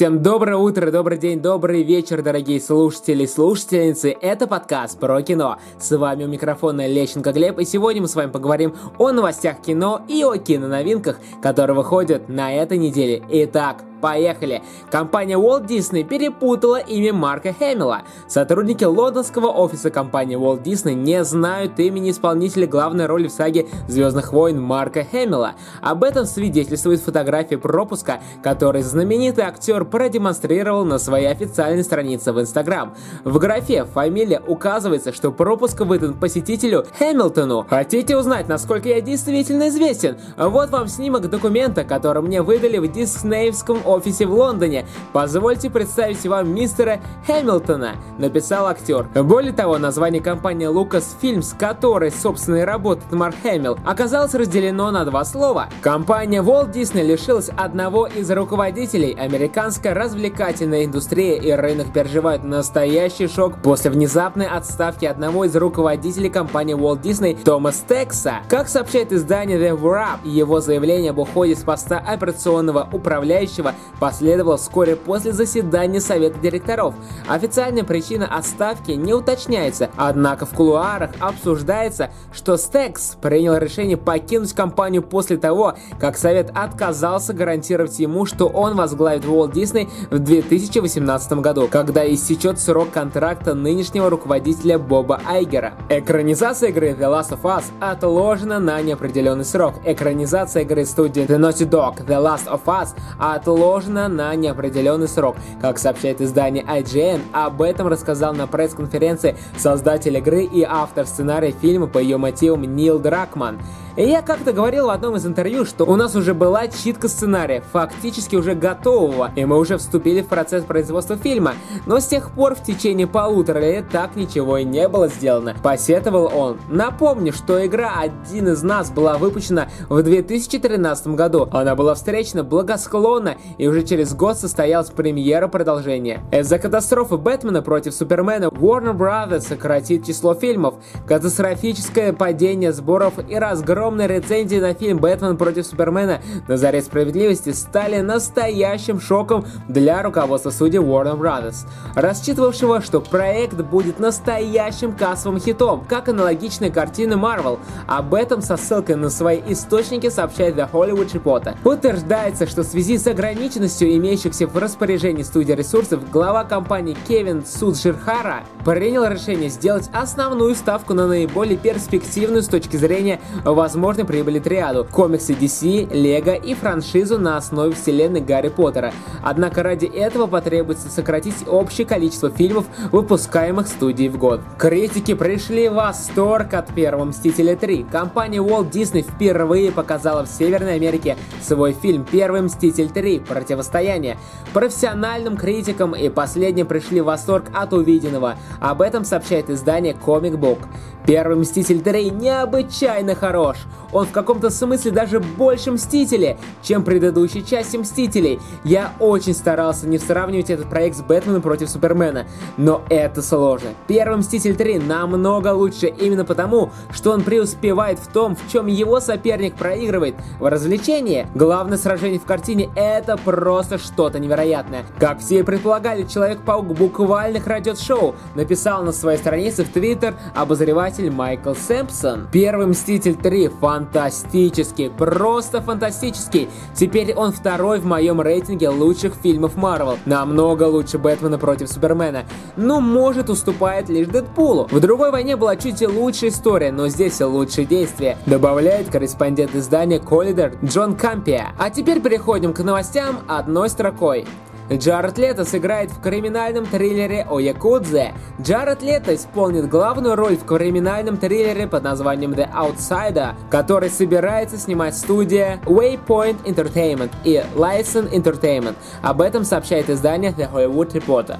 Всем 0.00 0.22
доброе 0.22 0.56
утро, 0.56 0.90
добрый 0.90 1.18
день, 1.18 1.42
добрый 1.42 1.82
вечер, 1.82 2.22
дорогие 2.22 2.58
слушатели 2.58 3.24
и 3.24 3.26
слушательницы. 3.26 4.16
Это 4.18 4.46
подкаст 4.46 4.98
про 4.98 5.20
кино. 5.20 5.58
С 5.78 5.94
вами 5.94 6.24
у 6.24 6.26
микрофона 6.26 6.86
Лещенко 6.86 7.32
Глеб, 7.32 7.58
и 7.58 7.66
сегодня 7.66 8.00
мы 8.00 8.08
с 8.08 8.14
вами 8.14 8.30
поговорим 8.30 8.74
о 8.96 9.12
новостях 9.12 9.60
кино 9.60 10.00
и 10.08 10.24
о 10.24 10.38
киноновинках, 10.38 11.18
которые 11.42 11.76
выходят 11.76 12.30
на 12.30 12.50
этой 12.50 12.78
неделе. 12.78 13.22
Итак, 13.28 13.84
Поехали! 14.00 14.62
Компания 14.90 15.36
Walt 15.36 15.66
Disney 15.66 16.04
перепутала 16.04 16.76
имя 16.76 17.12
Марка 17.12 17.52
Хэмилла. 17.52 18.02
Сотрудники 18.28 18.84
лондонского 18.84 19.48
офиса 19.48 19.90
компании 19.90 20.38
Walt 20.38 20.62
Disney 20.62 20.94
не 20.94 21.22
знают 21.24 21.78
имени 21.78 22.10
исполнителя 22.10 22.66
главной 22.66 23.06
роли 23.06 23.28
в 23.28 23.32
саге 23.32 23.66
Звездных 23.88 24.32
войн 24.32 24.60
Марка 24.60 25.04
Хэмилла. 25.04 25.52
Об 25.82 26.04
этом 26.04 26.24
свидетельствует 26.24 27.00
фотография 27.00 27.58
пропуска, 27.58 28.20
который 28.42 28.82
знаменитый 28.82 29.44
актер 29.44 29.84
продемонстрировал 29.84 30.84
на 30.84 30.98
своей 30.98 31.26
официальной 31.26 31.84
странице 31.84 32.32
в 32.32 32.40
Инстаграм. 32.40 32.94
В 33.24 33.38
графе 33.38 33.84
фамилия 33.84 34.40
указывается, 34.46 35.12
что 35.12 35.30
пропуск 35.30 35.80
выдан 35.80 36.14
посетителю 36.14 36.86
Хэмилтону. 36.98 37.66
Хотите 37.68 38.16
узнать, 38.16 38.48
насколько 38.48 38.88
я 38.88 39.00
действительно 39.00 39.68
известен? 39.68 40.16
Вот 40.36 40.70
вам 40.70 40.88
снимок 40.88 41.28
документа, 41.28 41.84
который 41.84 42.22
мне 42.22 42.42
выдали 42.42 42.78
в 42.78 42.90
Диснеевском 42.90 43.80
офисе 43.90 44.26
в 44.26 44.32
Лондоне. 44.32 44.86
Позвольте 45.12 45.70
представить 45.70 46.26
вам 46.26 46.54
мистера 46.54 47.00
Хэмилтона, 47.26 47.96
написал 48.18 48.66
актер. 48.66 49.06
Более 49.14 49.52
того, 49.52 49.78
название 49.78 50.22
компании 50.22 50.68
Lucasfilm, 50.68 51.42
с 51.42 51.52
которой, 51.52 52.10
собственно, 52.10 52.56
и 52.56 52.62
работает 52.62 53.12
Марк 53.12 53.34
Хэмилл, 53.42 53.78
оказалось 53.84 54.34
разделено 54.34 54.90
на 54.90 55.04
два 55.04 55.24
слова. 55.24 55.68
Компания 55.82 56.42
Walt 56.42 56.72
Disney 56.72 57.02
лишилась 57.02 57.50
одного 57.56 58.06
из 58.06 58.30
руководителей. 58.30 59.14
Американская 59.18 59.94
развлекательная 59.94 60.84
индустрия 60.84 61.36
и 61.36 61.50
рынок 61.52 61.92
переживают 61.92 62.44
настоящий 62.44 63.28
шок 63.28 63.60
после 63.62 63.90
внезапной 63.90 64.46
отставки 64.46 65.04
одного 65.04 65.44
из 65.44 65.54
руководителей 65.56 66.30
компании 66.30 66.76
Walt 66.76 67.02
Disney 67.02 67.38
Томас 67.42 67.84
Текса. 67.88 68.40
Как 68.48 68.68
сообщает 68.68 69.12
издание 69.12 69.58
The 69.58 69.78
Wrap, 69.78 70.26
его 70.26 70.60
заявление 70.60 71.10
об 71.10 71.18
уходе 71.18 71.54
с 71.54 71.62
поста 71.62 71.98
операционного 71.98 72.88
управляющего 72.92 73.74
последовало 74.00 74.56
вскоре 74.56 74.96
после 74.96 75.32
заседания 75.32 76.00
Совета 76.00 76.38
директоров. 76.38 76.94
Официальная 77.28 77.84
причина 77.84 78.26
отставки 78.26 78.92
не 78.92 79.14
уточняется, 79.14 79.90
однако 79.96 80.46
в 80.46 80.50
кулуарах 80.50 81.10
обсуждается, 81.20 82.10
что 82.32 82.56
Стекс 82.56 83.16
принял 83.20 83.56
решение 83.56 83.96
покинуть 83.96 84.52
компанию 84.52 85.02
после 85.02 85.36
того, 85.36 85.74
как 85.98 86.16
Совет 86.16 86.50
отказался 86.54 87.32
гарантировать 87.32 87.98
ему, 87.98 88.26
что 88.26 88.46
он 88.46 88.76
возглавит 88.76 89.24
Walt 89.24 89.52
Disney 89.52 89.88
в 90.10 90.18
2018 90.18 91.32
году, 91.34 91.68
когда 91.70 92.10
истечет 92.12 92.58
срок 92.58 92.90
контракта 92.90 93.54
нынешнего 93.54 94.10
руководителя 94.10 94.78
Боба 94.78 95.20
Айгера. 95.26 95.74
Экранизация 95.88 96.70
игры 96.70 96.90
The 96.90 97.08
Last 97.10 97.30
of 97.30 97.42
Us 97.42 97.64
отложена 97.80 98.58
на 98.58 98.80
неопределенный 98.80 99.44
срок. 99.44 99.74
Экранизация 99.84 100.62
игры 100.62 100.84
студии 100.84 101.22
The 101.22 101.38
Naughty 101.38 101.68
Dog 101.68 102.06
The 102.06 102.20
Last 102.22 102.46
of 102.46 102.64
Us 102.66 102.88
отложена 103.18 103.69
отложена 103.70 104.08
на 104.08 104.34
неопределенный 104.34 105.06
срок. 105.06 105.36
Как 105.60 105.78
сообщает 105.78 106.20
издание 106.20 106.64
IGN, 106.64 107.20
об 107.32 107.62
этом 107.62 107.86
рассказал 107.86 108.34
на 108.34 108.48
пресс-конференции 108.48 109.36
создатель 109.56 110.16
игры 110.16 110.42
и 110.42 110.62
автор 110.62 111.06
сценария 111.06 111.52
фильма 111.52 111.86
по 111.86 111.98
ее 111.98 112.16
мотивам 112.16 112.62
Нил 112.62 112.98
Дракман. 112.98 113.60
И 113.96 114.04
я 114.04 114.22
как-то 114.22 114.52
говорил 114.52 114.86
в 114.86 114.90
одном 114.90 115.16
из 115.16 115.26
интервью, 115.26 115.64
что 115.64 115.84
у 115.84 115.96
нас 115.96 116.14
уже 116.14 116.32
была 116.32 116.68
читка 116.68 117.08
сценария, 117.08 117.62
фактически 117.72 118.36
уже 118.36 118.54
готового, 118.54 119.32
и 119.34 119.44
мы 119.44 119.58
уже 119.58 119.78
вступили 119.78 120.20
в 120.20 120.28
процесс 120.28 120.64
производства 120.64 121.16
фильма, 121.16 121.54
но 121.86 121.98
с 121.98 122.06
тех 122.06 122.30
пор 122.30 122.54
в 122.54 122.62
течение 122.62 123.08
полутора 123.08 123.58
лет 123.58 123.86
так 123.90 124.14
ничего 124.14 124.58
и 124.58 124.64
не 124.64 124.88
было 124.88 125.08
сделано, 125.08 125.56
посетовал 125.60 126.30
он. 126.32 126.58
Напомню, 126.68 127.32
что 127.32 127.64
игра 127.66 127.94
«Один 127.98 128.48
из 128.48 128.62
нас» 128.62 128.90
была 128.90 129.18
выпущена 129.18 129.68
в 129.88 130.00
2013 130.02 131.08
году, 131.08 131.48
она 131.50 131.74
была 131.74 131.94
встречена 131.94 132.44
благосклонно, 132.44 133.36
и 133.58 133.66
уже 133.66 133.82
через 133.82 134.14
год 134.14 134.38
состоялась 134.38 134.90
премьера 134.90 135.48
продолжения. 135.48 136.20
Из-за 136.30 136.58
катастрофы 136.58 137.16
Бэтмена 137.16 137.60
против 137.62 137.94
Супермена 137.94 138.44
Warner 138.46 138.96
Brothers 138.96 139.40
сократит 139.40 140.06
число 140.06 140.34
фильмов, 140.34 140.76
катастрофическое 141.06 142.12
падение 142.12 142.72
сборов 142.72 143.14
и 143.28 143.34
разгром 143.34 143.79
огромные 143.80 144.08
рецензии 144.08 144.56
на 144.56 144.74
фильм 144.74 144.98
«Бэтмен 144.98 145.38
против 145.38 145.64
Супермена» 145.64 146.20
на 146.46 146.58
заре 146.58 146.82
справедливости 146.82 147.54
стали 147.54 148.02
настоящим 148.02 149.00
шоком 149.00 149.46
для 149.68 150.02
руководства 150.02 150.50
студии 150.50 150.78
Warner 150.78 151.18
Brothers, 151.18 151.66
рассчитывавшего, 151.94 152.82
что 152.82 153.00
проект 153.00 153.54
будет 153.54 153.98
настоящим 153.98 154.92
кассовым 154.92 155.40
хитом, 155.40 155.86
как 155.88 156.10
аналогичные 156.10 156.70
картины 156.70 157.14
Marvel. 157.14 157.58
Об 157.86 158.12
этом 158.12 158.42
со 158.42 158.58
ссылкой 158.58 158.96
на 158.96 159.08
свои 159.08 159.40
источники 159.48 160.10
сообщает 160.10 160.56
The 160.56 160.70
Hollywood 160.70 161.12
Reporter. 161.12 161.56
Утверждается, 161.64 162.46
что 162.46 162.64
в 162.64 162.66
связи 162.66 162.98
с 162.98 163.06
ограниченностью 163.06 163.96
имеющихся 163.96 164.46
в 164.46 164.58
распоряжении 164.58 165.22
студии 165.22 165.54
ресурсов, 165.54 166.10
глава 166.10 166.44
компании 166.44 166.98
Кевин 167.08 167.46
Суджирхара 167.46 168.42
принял 168.62 169.06
решение 169.06 169.48
сделать 169.48 169.88
основную 169.94 170.54
ставку 170.54 170.92
на 170.92 171.06
наиболее 171.06 171.56
перспективную 171.56 172.42
с 172.42 172.48
точки 172.48 172.76
зрения 172.76 173.20
возможности 173.42 173.69
возможной 173.70 174.04
прибыли 174.04 174.40
триаду– 174.40 174.84
комиксы 174.90 175.32
DC, 175.32 175.94
Лего 175.94 176.34
и 176.34 176.54
франшизу 176.54 177.20
на 177.20 177.36
основе 177.36 177.72
вселенной 177.72 178.20
Гарри 178.20 178.48
Поттера. 178.48 178.92
Однако 179.22 179.62
ради 179.62 179.86
этого 179.86 180.26
потребуется 180.26 180.90
сократить 180.90 181.46
общее 181.46 181.86
количество 181.86 182.30
фильмов, 182.30 182.66
выпускаемых 182.90 183.68
студией 183.68 184.08
в 184.08 184.18
год. 184.18 184.40
Критики 184.58 185.14
пришли 185.14 185.68
в 185.68 185.74
восторг 185.74 186.52
от 186.54 186.74
первого 186.74 187.04
Мстителя 187.04 187.54
3. 187.54 187.86
Компания 187.92 188.38
Walt 188.38 188.72
Disney 188.72 189.02
впервые 189.02 189.70
показала 189.70 190.24
в 190.24 190.28
Северной 190.28 190.74
Америке 190.74 191.16
свой 191.40 191.72
фильм 191.72 192.04
«Первый 192.10 192.42
Мститель 192.42 192.90
3. 192.90 193.20
Противостояние». 193.20 194.18
Профессиональным 194.52 195.36
критикам 195.36 195.94
и 195.94 196.08
последним 196.08 196.66
пришли 196.66 197.00
в 197.00 197.04
восторг 197.04 197.44
от 197.54 197.72
увиденного. 197.72 198.34
Об 198.58 198.82
этом 198.82 199.04
сообщает 199.04 199.48
издание 199.48 199.94
Comic 199.94 200.32
Book. 200.32 200.58
Первый 201.06 201.36
Мститель 201.36 201.80
3 201.80 202.10
необычайно 202.10 203.14
хорош. 203.14 203.59
Он 203.92 204.06
в 204.06 204.12
каком-то 204.12 204.50
смысле 204.50 204.90
даже 204.90 205.20
больше 205.20 205.72
Мстители, 205.72 206.38
чем 206.62 206.84
предыдущие 206.84 207.42
части 207.42 207.76
Мстителей. 207.76 208.38
Я 208.64 208.92
очень 209.00 209.34
старался 209.34 209.86
не 209.86 209.98
сравнивать 209.98 210.50
этот 210.50 210.68
проект 210.68 210.96
с 210.96 211.00
Бэтменом 211.00 211.42
против 211.42 211.70
Супермена, 211.70 212.26
но 212.56 212.82
это 212.88 213.22
сложно. 213.22 213.70
Первый 213.86 214.18
Мститель 214.18 214.56
3 214.56 214.78
намного 214.80 215.52
лучше 215.52 215.86
именно 215.86 216.24
потому, 216.24 216.70
что 216.92 217.12
он 217.12 217.22
преуспевает 217.22 217.98
в 217.98 218.08
том, 218.08 218.36
в 218.36 218.50
чем 218.50 218.66
его 218.66 219.00
соперник 219.00 219.54
проигрывает. 219.54 220.14
В 220.38 220.48
развлечении 220.48 221.26
главное 221.34 221.78
сражение 221.78 222.20
в 222.20 222.24
картине 222.24 222.68
это 222.76 223.16
просто 223.16 223.78
что-то 223.78 224.18
невероятное. 224.18 224.84
Как 224.98 225.20
все 225.20 225.40
и 225.40 225.42
предполагали, 225.42 226.04
Человек-паук 226.04 226.66
буквально 226.66 227.40
крадет 227.40 227.78
шоу, 227.78 228.14
написал 228.34 228.82
на 228.82 228.92
своей 228.92 229.18
странице 229.18 229.64
в 229.64 229.68
Твиттер 229.68 230.14
обозреватель 230.34 231.10
Майкл 231.10 231.54
Сэмпсон. 231.54 232.28
Первый 232.32 232.66
Мститель 232.66 233.14
3 233.14 233.49
фантастический, 233.60 234.90
просто 234.90 235.60
фантастический. 235.60 236.48
Теперь 236.74 237.14
он 237.14 237.32
второй 237.32 237.80
в 237.80 237.86
моем 237.86 238.20
рейтинге 238.20 238.68
лучших 238.68 239.14
фильмов 239.14 239.56
Марвел. 239.56 239.98
Намного 240.06 240.64
лучше 240.64 240.98
Бэтмена 240.98 241.38
против 241.38 241.68
Супермена. 241.68 242.24
Но 242.56 242.80
может 242.80 243.30
уступает 243.30 243.88
лишь 243.88 244.06
Дэдпулу. 244.06 244.68
В 244.70 244.80
другой 244.80 245.10
войне 245.10 245.36
была 245.36 245.56
чуть 245.56 245.86
лучшая 245.86 246.30
история, 246.30 246.72
но 246.72 246.88
здесь 246.88 247.20
лучшие 247.20 247.66
действия. 247.66 248.16
Добавляет 248.26 248.90
корреспондент 248.90 249.54
издания 249.54 249.98
Коллидер 249.98 250.54
Джон 250.64 250.96
Кампия. 250.96 251.54
А 251.58 251.70
теперь 251.70 252.00
переходим 252.00 252.52
к 252.52 252.60
новостям 252.60 253.20
одной 253.28 253.68
строкой. 253.68 254.26
Джаред 254.72 255.18
Лето 255.18 255.44
сыграет 255.44 255.90
в 255.90 256.00
криминальном 256.00 256.64
триллере 256.64 257.26
о 257.28 257.40
Якудзе. 257.40 258.14
Джаред 258.40 258.82
Лето 258.82 259.12
исполнит 259.16 259.68
главную 259.68 260.14
роль 260.14 260.36
в 260.36 260.44
криминальном 260.44 261.16
триллере 261.16 261.66
под 261.66 261.82
названием 261.82 262.32
The 262.32 262.48
Outsider, 262.52 263.34
который 263.50 263.90
собирается 263.90 264.58
снимать 264.58 264.96
студия 264.96 265.58
Waypoint 265.64 266.44
Entertainment 266.44 267.10
и 267.24 267.42
License 267.56 268.12
Entertainment. 268.12 268.76
Об 269.02 269.20
этом 269.22 269.42
сообщает 269.42 269.90
издание 269.90 270.30
The 270.30 270.48
Hollywood 270.52 270.92
Reporter. 270.92 271.38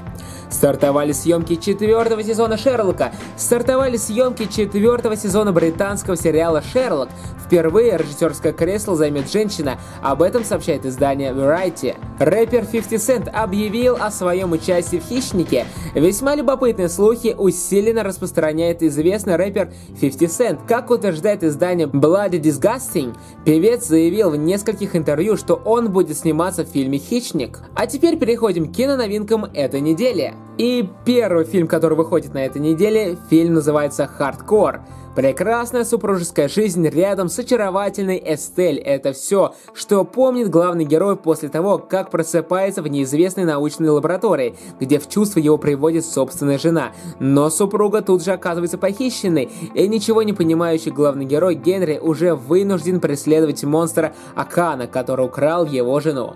Стартовали 0.51 1.13
съемки 1.13 1.55
четвертого 1.57 2.23
сезона 2.23 2.59
Шерлока. 2.59 3.13
Стартовали 3.37 3.97
съемки 3.97 4.47
четвертого 4.47 5.17
сезона 5.17 5.53
британского 5.53 6.17
сериала 6.17 6.63
«Шерлок». 6.63 7.09
Впервые 7.47 7.97
режиссерское 7.97 8.53
кресло 8.53 8.95
займет 8.95 9.31
женщина. 9.31 9.79
Об 10.03 10.23
этом 10.23 10.45
сообщает 10.45 10.87
издание 10.87 11.33
Variety. 11.33 11.97
Рэпер 12.21 12.67
50 12.67 12.93
Cent 12.93 13.29
объявил 13.29 13.97
о 13.99 14.11
своем 14.13 14.53
участии 14.53 14.99
в 14.99 15.05
«Хищнике». 15.05 15.67
Весьма 15.95 16.37
любопытные 16.37 16.89
слухи 16.89 17.35
усиленно 17.37 18.05
распространяет 18.05 18.83
известный 18.83 19.35
рэпер 19.35 19.73
50 20.01 20.23
Cent. 20.31 20.59
Как 20.69 20.91
утверждает 20.91 21.43
издание 21.43 21.89
Bloody 21.89 22.41
Disgusting, 22.41 23.17
певец 23.45 23.87
заявил 23.87 24.31
в 24.31 24.37
нескольких 24.37 24.95
интервью, 24.95 25.37
что 25.37 25.55
он 25.55 25.91
будет 25.91 26.17
сниматься 26.17 26.65
в 26.65 26.69
фильме 26.69 26.99
«Хищник». 26.99 27.61
А 27.75 27.87
теперь 27.87 28.17
переходим 28.17 28.73
к 28.73 28.77
киноновинкам 28.77 29.47
этой 29.47 29.81
недели. 29.81 30.35
И 30.59 30.87
первый 31.07 31.45
фильм, 31.45 31.67
который 31.67 31.97
выходит 31.97 32.35
на 32.35 32.45
этой 32.45 32.61
неделе, 32.61 33.17
фильм 33.31 33.55
называется 33.55 34.07
«Хардкор». 34.07 34.81
Прекрасная 35.17 35.85
супружеская 35.85 36.49
жизнь 36.49 36.87
рядом 36.87 37.29
с 37.29 37.39
очаровательной 37.39 38.23
Эстель– 38.25 38.79
это 38.79 39.13
все, 39.13 39.55
что 39.75 40.05
помнит 40.05 40.51
главный 40.51 40.85
герой 40.85 41.17
после 41.17 41.49
того, 41.49 41.79
как 41.79 42.11
просыпается 42.11 42.81
в 42.81 42.89
неизвестной 42.89 43.45
научной 43.45 43.89
лаборатории, 43.89 44.55
где 44.79 44.99
в 44.99 45.09
чувство 45.09 45.41
его 45.41 45.59
приводит 45.59 46.05
собственная 46.05 46.59
жена. 46.59 46.93
Но 47.19 47.51
супруга 47.51 48.03
тут 48.03 48.23
же 48.23 48.33
оказывается 48.33 48.79
похищенной, 48.79 49.51
и 49.75 49.89
ничего 49.89 50.23
не 50.23 50.33
понимающий 50.33 50.93
главный 50.93 51.25
герой 51.25 51.55
Генри 51.55 51.99
уже 51.99 52.35
вынужден 52.35 53.01
преследовать 53.01 53.65
монстра 53.65 54.15
Акана, 54.37 54.87
который 54.87 55.25
украл 55.25 55.65
его 55.65 55.99
жену. 56.01 56.35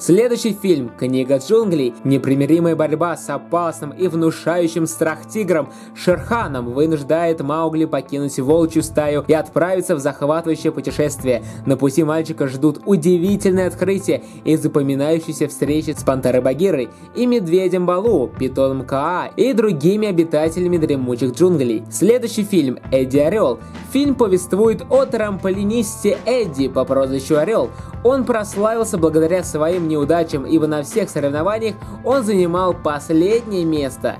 Следующий 0.00 0.54
фильм 0.54 0.90
«Книга 0.98 1.36
джунглей»– 1.36 1.92
непримиримая 2.04 2.74
борьба 2.74 3.18
с 3.18 3.28
опасным 3.28 3.90
и 3.90 4.08
внушающим 4.08 4.86
страх 4.86 5.28
тигром 5.28 5.68
Шерханом 5.94 6.72
вынуждает 6.72 7.42
Маугли 7.42 7.84
покинуть 7.84 8.38
волчью 8.38 8.82
стаю 8.82 9.26
и 9.28 9.34
отправиться 9.34 9.94
в 9.94 9.98
захватывающее 9.98 10.72
путешествие. 10.72 11.44
На 11.66 11.76
пути 11.76 12.02
мальчика 12.02 12.48
ждут 12.48 12.80
удивительные 12.86 13.66
открытия 13.66 14.22
и 14.44 14.56
запоминающиеся 14.56 15.48
встречи 15.48 15.90
с 15.90 16.02
пантерой 16.02 16.40
Багирой 16.40 16.88
и 17.14 17.26
медведем 17.26 17.84
Балу, 17.84 18.26
питоном 18.26 18.86
Каа 18.86 19.30
и 19.36 19.52
другими 19.52 20.08
обитателями 20.08 20.78
дремучих 20.78 21.34
джунглей. 21.34 21.84
Следующий 21.90 22.44
фильм 22.44 22.78
«Эдди 22.90 23.18
Орел». 23.18 23.58
Фильм 23.92 24.14
повествует 24.14 24.82
о 24.88 25.04
трамполинисте 25.04 26.16
Эдди 26.24 26.68
по 26.68 26.86
прозвищу 26.86 27.36
Орел. 27.36 27.68
Он 28.02 28.24
прославился 28.24 28.96
благодаря 28.96 29.44
своим 29.44 29.89
неудачам, 29.90 30.46
ибо 30.46 30.66
на 30.66 30.82
всех 30.82 31.10
соревнованиях 31.10 31.76
он 32.04 32.24
занимал 32.24 32.72
последнее 32.72 33.64
место. 33.64 34.16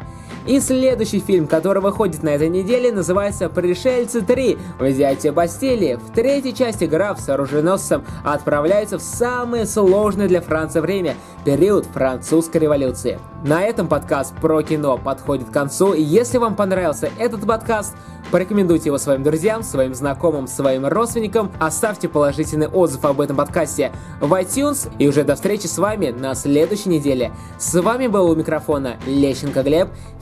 И 0.46 0.58
следующий 0.60 1.20
фильм, 1.20 1.46
который 1.46 1.82
выходит 1.82 2.22
на 2.22 2.30
этой 2.30 2.48
неделе, 2.48 2.90
называется 2.90 3.48
«Пришельцы 3.50 4.22
3. 4.22 4.58
Взятие 4.78 5.32
Бастилии». 5.32 5.96
В 5.96 6.14
третьей 6.14 6.54
части 6.54 6.84
граф 6.84 7.20
с 7.20 7.28
оруженосцем 7.28 8.04
отправляется 8.24 8.98
в 8.98 9.02
самое 9.02 9.66
сложное 9.66 10.28
для 10.28 10.40
Франции 10.40 10.80
время– 10.80 11.14
период 11.44 11.86
французской 11.86 12.58
революции. 12.58 13.18
На 13.44 13.62
этом 13.62 13.88
подкаст 13.88 14.34
про 14.36 14.62
кино 14.62 14.98
подходит 14.98 15.48
к 15.48 15.52
концу. 15.52 15.94
И 15.94 16.02
если 16.02 16.38
вам 16.38 16.56
понравился 16.56 17.10
этот 17.18 17.46
подкаст, 17.46 17.94
порекомендуйте 18.30 18.90
его 18.90 18.98
своим 18.98 19.22
друзьям, 19.22 19.62
своим 19.62 19.94
знакомым, 19.94 20.46
своим 20.46 20.86
родственникам, 20.86 21.50
оставьте 21.58 22.08
положительный 22.08 22.68
отзыв 22.68 23.04
об 23.04 23.20
этом 23.20 23.36
подкасте 23.36 23.92
в 24.20 24.32
iTunes 24.34 24.90
и 24.98 25.08
уже 25.08 25.24
до 25.24 25.36
встречи 25.36 25.66
с 25.66 25.78
вами 25.78 26.10
на 26.10 26.34
следующей 26.34 26.90
неделе. 26.90 27.32
С 27.58 27.80
вами 27.80 28.06
был 28.06 28.30
у 28.30 28.34
микрофона 28.34 28.96
Лещенко 29.06 29.62
Глеб. 29.62 29.88